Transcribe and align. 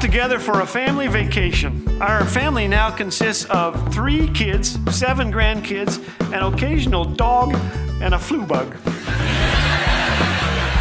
together 0.00 0.38
for 0.38 0.60
a 0.60 0.66
family 0.66 1.08
vacation. 1.08 1.84
Our 2.00 2.24
family 2.24 2.68
now 2.68 2.90
consists 2.90 3.44
of 3.46 3.92
three 3.92 4.28
kids, 4.30 4.78
seven 4.96 5.32
grandkids, 5.32 5.98
an 6.32 6.52
occasional 6.54 7.04
dog, 7.04 7.54
and 8.00 8.14
a 8.14 8.18
flu 8.18 8.44
bug. 8.46 8.74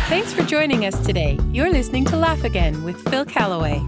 Thanks 0.08 0.34
for 0.34 0.44
joining 0.44 0.86
us 0.86 1.04
today. 1.06 1.40
You're 1.52 1.72
listening 1.72 2.06
to 2.06 2.18
Laugh 2.18 2.44
Again 2.44 2.84
with 2.84 3.02
Phil 3.10 3.26
Callaway. 3.26 3.82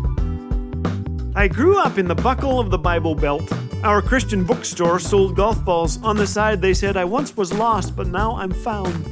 I 1.36 1.48
grew 1.48 1.80
up 1.80 1.98
in 1.98 2.08
the 2.08 2.16
buckle 2.16 2.60
of 2.60 2.72
the 2.72 2.78
Bible 2.80 3.14
Belt. 3.14 3.52
Our 3.84 4.02
Christian 4.02 4.44
bookstore 4.44 5.00
sold 5.00 5.36
golf 5.36 5.64
balls. 5.64 6.02
On 6.04 6.18
the 6.18 6.28
side, 6.28 6.62
they 6.62 6.74
said, 6.74 6.98
I 6.98 7.06
once 7.06 7.38
was 7.38 7.54
lost, 7.54 7.96
but 7.96 8.08
now 8.08 8.36
I'm 8.36 8.52
found. 8.52 9.06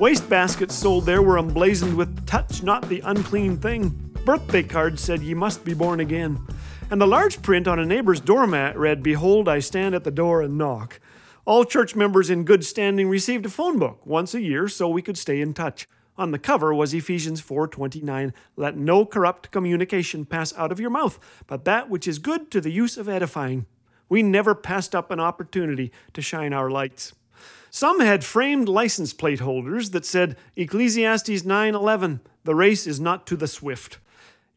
Waste 0.00 0.28
baskets 0.28 0.74
sold 0.74 1.06
there 1.06 1.22
were 1.22 1.38
emblazoned 1.38 1.96
with, 1.96 2.26
Touch 2.26 2.62
not 2.62 2.88
the 2.88 3.00
unclean 3.04 3.58
thing. 3.58 4.09
Birthday 4.24 4.62
cards 4.62 5.00
said, 5.00 5.22
Ye 5.22 5.32
must 5.34 5.64
be 5.64 5.72
born 5.72 5.98
again. 5.98 6.46
And 6.90 7.00
the 7.00 7.06
large 7.06 7.40
print 7.40 7.66
on 7.66 7.78
a 7.78 7.86
neighbor's 7.86 8.20
doormat 8.20 8.76
read, 8.76 9.02
Behold, 9.02 9.48
I 9.48 9.60
stand 9.60 9.94
at 9.94 10.04
the 10.04 10.10
door 10.10 10.42
and 10.42 10.58
knock. 10.58 11.00
All 11.46 11.64
church 11.64 11.96
members 11.96 12.28
in 12.28 12.44
good 12.44 12.64
standing 12.64 13.08
received 13.08 13.46
a 13.46 13.48
phone 13.48 13.78
book 13.78 14.04
once 14.04 14.34
a 14.34 14.40
year 14.40 14.68
so 14.68 14.88
we 14.88 15.02
could 15.02 15.16
stay 15.16 15.40
in 15.40 15.54
touch. 15.54 15.88
On 16.18 16.32
the 16.32 16.38
cover 16.38 16.74
was 16.74 16.92
Ephesians 16.92 17.40
4:29, 17.40 18.34
"Let 18.56 18.76
no 18.76 19.06
corrupt 19.06 19.50
communication 19.50 20.26
pass 20.26 20.54
out 20.56 20.70
of 20.70 20.78
your 20.78 20.90
mouth, 20.90 21.18
but 21.46 21.64
that 21.64 21.88
which 21.88 22.06
is 22.06 22.18
good 22.18 22.50
to 22.50 22.60
the 22.60 22.70
use 22.70 22.98
of 22.98 23.08
edifying." 23.08 23.64
We 24.10 24.22
never 24.22 24.54
passed 24.54 24.94
up 24.94 25.10
an 25.10 25.18
opportunity 25.18 25.90
to 26.12 26.20
shine 26.20 26.52
our 26.52 26.70
lights. 26.70 27.14
Some 27.70 28.00
had 28.00 28.22
framed 28.22 28.68
license 28.68 29.14
plate 29.14 29.40
holders 29.40 29.90
that 29.90 30.04
said 30.04 30.36
Ecclesiastes 30.56 31.44
9:11, 31.44 32.20
"The 32.44 32.54
race 32.54 32.86
is 32.86 33.00
not 33.00 33.26
to 33.28 33.36
the 33.36 33.48
swift." 33.48 33.98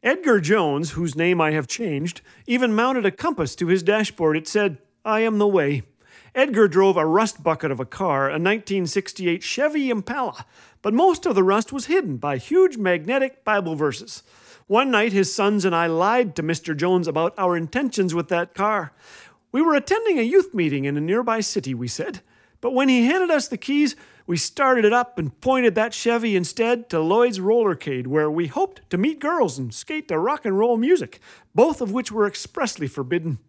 Edgar 0.04 0.42
Jones, 0.42 0.92
whose 0.92 1.16
name 1.16 1.40
I 1.40 1.52
have 1.52 1.66
changed, 1.66 2.20
even 2.46 2.76
mounted 2.76 3.06
a 3.06 3.12
compass 3.12 3.56
to 3.56 3.68
his 3.68 3.82
dashboard. 3.82 4.36
It 4.36 4.50
said, 4.50 4.80
"I 5.06 5.22
am 5.22 5.38
the 5.38 5.48
way." 5.48 5.84
Edgar 6.36 6.68
drove 6.68 6.98
a 6.98 7.06
rust 7.06 7.42
bucket 7.42 7.72
of 7.72 7.80
a 7.80 7.86
car, 7.86 8.30
a 8.30 8.38
1968 8.38 9.44
Chevy 9.44 9.90
Impala, 9.90 10.46
but 10.82 10.94
most 10.94 11.26
of 11.26 11.36
the 11.36 11.44
rust 11.44 11.72
was 11.72 11.86
hidden 11.86 12.18
by 12.18 12.38
huge 12.38 12.76
magnetic 12.76 13.46
Bible 13.46 13.76
verses. 13.76 14.24
One 14.68 14.92
night, 14.92 15.14
his 15.14 15.34
sons 15.34 15.64
and 15.64 15.76
I 15.76 15.88
lied 15.88 16.36
to 16.36 16.44
Mr. 16.44 16.76
Jones 16.76 17.08
about 17.08 17.34
our 17.38 17.56
intentions 17.56 18.14
with 18.14 18.28
that 18.28 18.54
car. 18.54 18.92
We 19.52 19.62
were 19.62 19.76
attending 19.76 20.20
a 20.20 20.24
youth 20.24 20.54
meeting 20.54 20.86
in 20.86 20.98
a 20.98 21.02
nearby 21.02 21.40
city, 21.40 21.74
we 21.74 21.88
said. 21.88 22.22
But 22.64 22.74
when 22.74 22.88
he 22.88 23.08
handed 23.08 23.30
us 23.30 23.50
the 23.50 23.58
keys, 23.58 23.98
we 24.26 24.38
started 24.38 24.86
it 24.86 24.94
up 24.94 25.20
and 25.20 25.38
pointed 25.42 25.76
that 25.76 25.94
Chevy 25.94 26.34
instead 26.34 26.90
to 26.90 27.02
Lloyd's 27.02 27.40
Rollercade, 27.40 28.08
where 28.08 28.32
we 28.32 28.48
hoped 28.48 28.90
to 28.90 28.98
meet 28.98 29.20
girls 29.20 29.60
and 29.60 29.74
skate 29.74 30.08
to 30.08 30.18
rock 30.18 30.46
and 30.46 30.58
roll 30.58 30.78
music, 30.78 31.20
both 31.54 31.82
of 31.82 31.92
which 31.92 32.10
were 32.10 32.26
expressly 32.26 32.88
forbidden. 32.88 33.40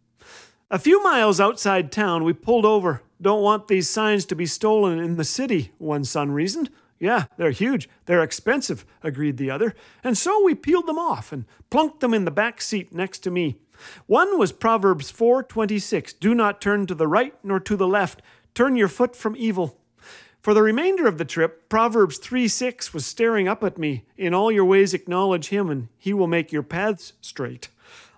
A 0.68 0.80
few 0.80 1.00
miles 1.00 1.40
outside 1.40 1.92
town, 1.92 2.24
we 2.24 2.32
pulled 2.32 2.64
over. 2.64 3.02
Don't 3.22 3.40
want 3.40 3.68
these 3.68 3.88
signs 3.88 4.24
to 4.24 4.34
be 4.34 4.46
stolen 4.46 4.98
in 4.98 5.14
the 5.16 5.22
city, 5.22 5.70
one 5.78 6.02
son 6.02 6.32
reasoned. 6.32 6.68
Yeah, 6.98 7.26
they're 7.36 7.52
huge. 7.52 7.88
They're 8.06 8.24
expensive, 8.24 8.84
agreed 9.00 9.36
the 9.36 9.48
other. 9.48 9.76
And 10.02 10.18
so 10.18 10.42
we 10.42 10.56
peeled 10.56 10.88
them 10.88 10.98
off 10.98 11.30
and 11.30 11.44
plunked 11.70 12.00
them 12.00 12.14
in 12.14 12.24
the 12.24 12.32
back 12.32 12.60
seat 12.60 12.92
next 12.92 13.20
to 13.20 13.30
me. 13.30 13.58
One 14.06 14.38
was 14.38 14.50
Proverbs 14.50 15.12
4:26, 15.12 16.12
"Do 16.12 16.34
not 16.34 16.60
turn 16.60 16.86
to 16.86 16.94
the 16.96 17.06
right 17.06 17.34
nor 17.44 17.60
to 17.60 17.76
the 17.76 17.88
left; 17.88 18.20
turn 18.54 18.76
your 18.76 18.88
foot 18.88 19.14
from 19.14 19.36
evil." 19.36 19.78
For 20.44 20.52
the 20.52 20.62
remainder 20.62 21.06
of 21.06 21.16
the 21.16 21.24
trip, 21.24 21.70
Proverbs 21.70 22.18
3 22.18 22.48
6 22.48 22.92
was 22.92 23.06
staring 23.06 23.48
up 23.48 23.64
at 23.64 23.78
me. 23.78 24.04
In 24.18 24.34
all 24.34 24.52
your 24.52 24.66
ways 24.66 24.92
acknowledge 24.92 25.48
him, 25.48 25.70
and 25.70 25.88
he 25.96 26.12
will 26.12 26.26
make 26.26 26.52
your 26.52 26.62
paths 26.62 27.14
straight. 27.22 27.70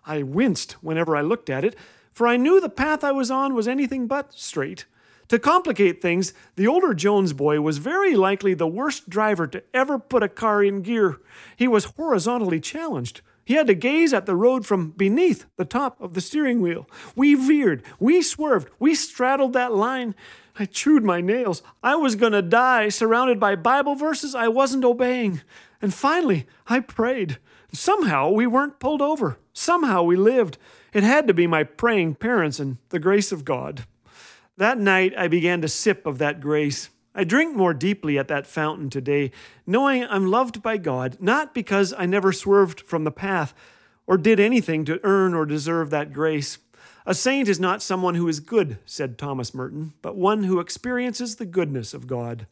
I 0.04 0.24
winced 0.24 0.72
whenever 0.82 1.16
I 1.16 1.20
looked 1.20 1.48
at 1.48 1.64
it, 1.64 1.76
for 2.12 2.26
I 2.26 2.36
knew 2.36 2.60
the 2.60 2.68
path 2.68 3.04
I 3.04 3.12
was 3.12 3.30
on 3.30 3.54
was 3.54 3.68
anything 3.68 4.08
but 4.08 4.32
straight. 4.32 4.86
To 5.28 5.38
complicate 5.38 6.02
things, 6.02 6.32
the 6.54 6.66
older 6.66 6.94
Jones 6.94 7.32
boy 7.32 7.60
was 7.60 7.78
very 7.78 8.16
likely 8.16 8.54
the 8.54 8.66
worst 8.66 9.08
driver 9.08 9.46
to 9.48 9.62
ever 9.74 9.98
put 9.98 10.22
a 10.22 10.28
car 10.28 10.64
in 10.64 10.82
gear. 10.82 11.18
He 11.56 11.68
was 11.68 11.92
horizontally 11.96 12.58
challenged. 12.60 13.20
He 13.46 13.54
had 13.54 13.68
to 13.68 13.74
gaze 13.74 14.12
at 14.12 14.26
the 14.26 14.34
road 14.34 14.66
from 14.66 14.90
beneath 14.90 15.46
the 15.56 15.64
top 15.64 16.00
of 16.00 16.14
the 16.14 16.20
steering 16.20 16.60
wheel. 16.60 16.90
We 17.14 17.36
veered, 17.36 17.84
we 18.00 18.20
swerved, 18.20 18.68
we 18.80 18.96
straddled 18.96 19.52
that 19.52 19.72
line. 19.72 20.16
I 20.58 20.64
chewed 20.64 21.04
my 21.04 21.20
nails. 21.20 21.62
I 21.80 21.94
was 21.94 22.16
going 22.16 22.32
to 22.32 22.42
die 22.42 22.88
surrounded 22.88 23.38
by 23.38 23.54
Bible 23.54 23.94
verses 23.94 24.34
I 24.34 24.48
wasn't 24.48 24.84
obeying. 24.84 25.42
And 25.80 25.94
finally, 25.94 26.46
I 26.66 26.80
prayed. 26.80 27.38
Somehow 27.72 28.30
we 28.30 28.48
weren't 28.48 28.80
pulled 28.80 29.00
over. 29.00 29.38
Somehow 29.52 30.02
we 30.02 30.16
lived. 30.16 30.58
It 30.92 31.04
had 31.04 31.28
to 31.28 31.34
be 31.34 31.46
my 31.46 31.62
praying 31.62 32.16
parents 32.16 32.58
and 32.58 32.78
the 32.88 32.98
grace 32.98 33.30
of 33.30 33.44
God. 33.44 33.86
That 34.56 34.78
night, 34.78 35.14
I 35.16 35.28
began 35.28 35.60
to 35.60 35.68
sip 35.68 36.04
of 36.04 36.18
that 36.18 36.40
grace. 36.40 36.90
I 37.18 37.24
drink 37.24 37.56
more 37.56 37.72
deeply 37.72 38.18
at 38.18 38.28
that 38.28 38.46
fountain 38.46 38.90
today, 38.90 39.30
knowing 39.66 40.04
I'm 40.04 40.30
loved 40.30 40.62
by 40.62 40.76
God, 40.76 41.16
not 41.18 41.54
because 41.54 41.94
I 41.96 42.04
never 42.04 42.30
swerved 42.30 42.82
from 42.82 43.04
the 43.04 43.10
path 43.10 43.54
or 44.06 44.18
did 44.18 44.38
anything 44.38 44.84
to 44.84 45.00
earn 45.02 45.32
or 45.32 45.46
deserve 45.46 45.88
that 45.90 46.12
grace. 46.12 46.58
A 47.06 47.14
saint 47.14 47.48
is 47.48 47.58
not 47.58 47.82
someone 47.82 48.16
who 48.16 48.28
is 48.28 48.38
good, 48.38 48.76
said 48.84 49.16
Thomas 49.16 49.54
Merton, 49.54 49.94
but 50.02 50.14
one 50.14 50.44
who 50.44 50.60
experiences 50.60 51.36
the 51.36 51.46
goodness 51.46 51.94
of 51.94 52.06
God. 52.06 52.46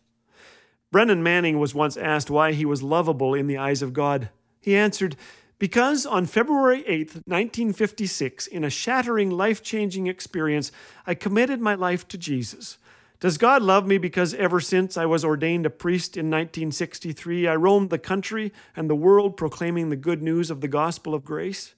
Brennan 0.91 1.23
Manning 1.23 1.59
was 1.59 1.75
once 1.75 1.99
asked 1.99 2.31
why 2.31 2.53
he 2.53 2.65
was 2.65 2.83
lovable 2.83 3.35
in 3.35 3.47
the 3.47 3.59
eyes 3.59 3.83
of 3.83 3.93
God. 3.93 4.31
He 4.63 4.75
answered, 4.75 5.15
Because 5.59 6.07
on 6.07 6.25
February 6.25 6.85
8, 6.87 7.15
1956, 7.27 8.47
in 8.47 8.65
a 8.65 8.71
shattering, 8.71 9.31
life 9.31 9.63
changing 9.63 10.07
experience, 10.07 10.73
I 11.07 11.15
committed 11.15 11.61
my 11.61 11.75
life 11.75 12.09
to 12.09 12.17
Jesus. 12.17 12.79
Does 13.25 13.39
God 13.39 13.62
love 13.62 13.87
me 13.87 13.97
because 13.97 14.35
ever 14.35 14.61
since 14.61 14.99
I 14.99 15.07
was 15.07 15.25
ordained 15.25 15.65
a 15.65 15.71
priest 15.71 16.19
in 16.19 16.27
1963, 16.27 17.49
I 17.49 17.57
roamed 17.57 17.89
the 17.89 17.99
country 17.99 18.53
and 18.77 18.91
the 18.91 18.95
world 18.95 19.39
proclaiming 19.39 19.89
the 19.89 19.97
good 19.97 20.23
news 20.23 20.51
of 20.51 20.61
the 20.61 20.69
gospel 20.69 21.15
of 21.15 21.25
grace? 21.25 21.75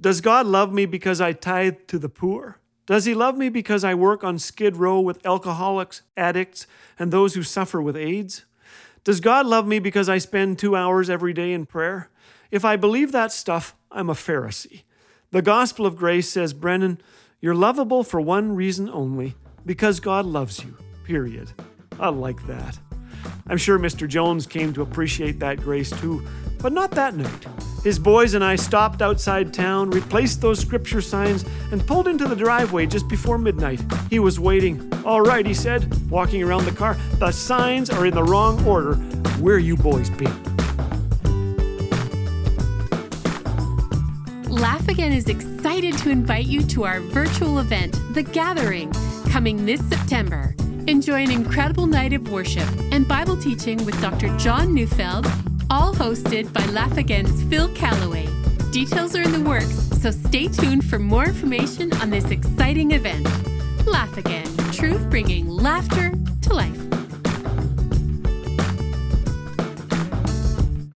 Does 0.00 0.20
God 0.20 0.44
love 0.44 0.72
me 0.72 0.86
because 0.86 1.20
I 1.20 1.34
tithe 1.34 1.86
to 1.86 2.00
the 2.00 2.08
poor? 2.08 2.58
Does 2.86 3.04
He 3.04 3.14
love 3.14 3.36
me 3.36 3.48
because 3.48 3.84
I 3.84 3.94
work 3.94 4.24
on 4.24 4.40
Skid 4.40 4.76
Row 4.76 4.98
with 4.98 5.24
alcoholics, 5.24 6.02
addicts, 6.16 6.66
and 6.98 7.12
those 7.12 7.34
who 7.34 7.44
suffer 7.44 7.80
with 7.80 7.96
AIDS? 7.96 8.44
Does 9.04 9.20
God 9.20 9.46
love 9.46 9.68
me 9.68 9.78
because 9.78 10.08
I 10.08 10.18
spend 10.18 10.58
two 10.58 10.74
hours 10.74 11.08
every 11.08 11.32
day 11.32 11.52
in 11.52 11.64
prayer? 11.64 12.10
If 12.50 12.64
I 12.64 12.74
believe 12.74 13.12
that 13.12 13.30
stuff, 13.30 13.76
I'm 13.92 14.10
a 14.10 14.14
Pharisee. 14.14 14.82
The 15.30 15.42
gospel 15.42 15.86
of 15.86 15.94
grace 15.94 16.28
says, 16.28 16.52
Brennan, 16.52 17.00
you're 17.40 17.54
lovable 17.54 18.02
for 18.02 18.20
one 18.20 18.56
reason 18.56 18.90
only 18.90 19.36
because 19.64 20.00
God 20.00 20.26
loves 20.26 20.62
you, 20.64 20.76
period. 21.04 21.52
I 22.00 22.08
like 22.08 22.44
that. 22.46 22.78
I'm 23.48 23.58
sure 23.58 23.78
Mr. 23.78 24.08
Jones 24.08 24.46
came 24.46 24.72
to 24.72 24.82
appreciate 24.82 25.38
that 25.40 25.60
grace 25.60 25.90
too, 25.90 26.26
but 26.60 26.72
not 26.72 26.90
that 26.92 27.14
night. 27.14 27.46
His 27.84 27.98
boys 27.98 28.34
and 28.34 28.44
I 28.44 28.56
stopped 28.56 29.02
outside 29.02 29.52
town, 29.52 29.90
replaced 29.90 30.40
those 30.40 30.60
scripture 30.60 31.00
signs, 31.00 31.44
and 31.72 31.84
pulled 31.84 32.06
into 32.06 32.26
the 32.28 32.36
driveway 32.36 32.86
just 32.86 33.08
before 33.08 33.38
midnight. 33.38 33.80
He 34.08 34.20
was 34.20 34.38
waiting. 34.38 34.92
All 35.04 35.20
right, 35.20 35.44
he 35.44 35.54
said, 35.54 35.92
walking 36.08 36.42
around 36.42 36.64
the 36.64 36.72
car. 36.72 36.96
The 37.18 37.32
signs 37.32 37.90
are 37.90 38.06
in 38.06 38.14
the 38.14 38.22
wrong 38.22 38.64
order. 38.66 38.94
Where 39.40 39.58
you 39.58 39.76
boys 39.76 40.10
been? 40.10 40.32
Laugh 44.48 44.86
Again 44.86 45.12
is 45.12 45.28
excited 45.28 45.98
to 45.98 46.10
invite 46.10 46.46
you 46.46 46.62
to 46.62 46.84
our 46.84 47.00
virtual 47.00 47.58
event, 47.58 47.98
The 48.14 48.22
Gathering 48.22 48.92
coming 49.32 49.64
this 49.64 49.80
September. 49.88 50.54
Enjoy 50.88 51.22
an 51.22 51.30
incredible 51.30 51.86
night 51.86 52.12
of 52.12 52.30
worship 52.30 52.68
and 52.92 53.08
Bible 53.08 53.34
teaching 53.34 53.82
with 53.86 53.98
Dr. 54.02 54.28
John 54.36 54.74
Neufeld, 54.74 55.26
all 55.70 55.94
hosted 55.94 56.52
by 56.52 56.62
Laugh 56.66 56.98
Again's 56.98 57.42
Phil 57.44 57.74
Callaway. 57.74 58.28
Details 58.72 59.16
are 59.16 59.22
in 59.22 59.32
the 59.32 59.40
works, 59.40 59.88
so 60.02 60.10
stay 60.10 60.48
tuned 60.48 60.84
for 60.84 60.98
more 60.98 61.24
information 61.24 61.94
on 61.94 62.10
this 62.10 62.26
exciting. 62.26 62.81